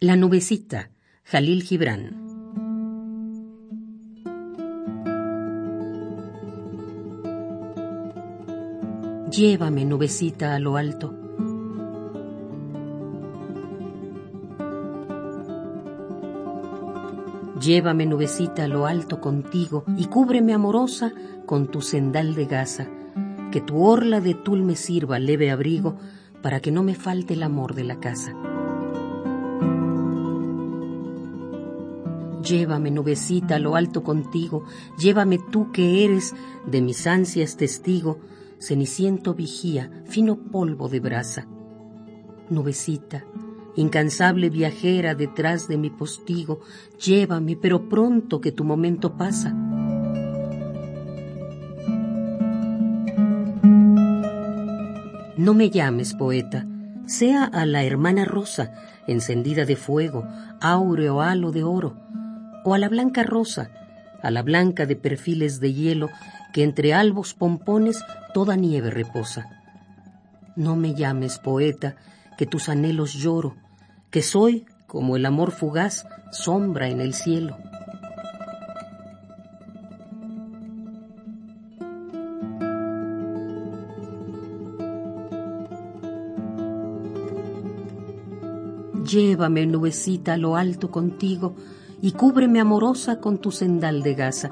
[0.00, 0.90] La nubecita,
[1.24, 2.14] Jalil Gibran.
[9.28, 11.12] Llévame, nubecita, a lo alto.
[17.60, 21.12] Llévame, nubecita, a lo alto contigo y cúbreme amorosa
[21.44, 22.86] con tu sendal de gasa,
[23.50, 25.96] que tu orla de tul me sirva leve abrigo
[26.40, 28.32] para que no me falte el amor de la casa.
[32.42, 34.64] Llévame, nubecita, a lo alto contigo,
[34.98, 36.34] llévame tú que eres
[36.66, 38.18] de mis ansias testigo,
[38.58, 41.48] ceniciento vigía, fino polvo de brasa.
[42.48, 43.24] Nubecita,
[43.76, 46.60] incansable viajera detrás de mi postigo,
[47.04, 49.54] llévame, pero pronto que tu momento pasa.
[55.36, 56.66] No me llames poeta,
[57.06, 58.72] sea a la hermana rosa,
[59.06, 60.26] encendida de fuego,
[60.60, 61.96] áureo halo de oro,
[62.68, 63.70] o a la blanca rosa,
[64.22, 66.10] a la blanca de perfiles de hielo
[66.52, 69.48] que entre albos pompones toda nieve reposa.
[70.54, 71.96] No me llames poeta,
[72.36, 73.56] que tus anhelos lloro,
[74.10, 77.56] que soy, como el amor fugaz, sombra en el cielo.
[89.06, 91.56] Llévame, nubecita, a lo alto contigo,
[92.00, 94.50] y cúbreme amorosa con tu sendal de gasa.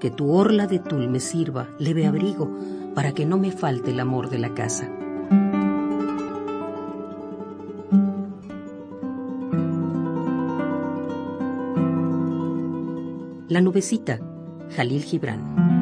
[0.00, 2.50] Que tu orla de tul me sirva leve abrigo
[2.94, 4.88] para que no me falte el amor de la casa.
[13.48, 14.20] La nubecita,
[14.76, 15.77] Jalil Gibran.